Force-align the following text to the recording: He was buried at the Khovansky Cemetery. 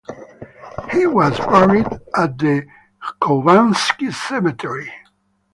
He 0.91 1.05
was 1.05 1.37
buried 1.37 1.85
at 2.15 2.39
the 2.39 2.65
Khovansky 3.21 4.11
Cemetery. 4.11 4.91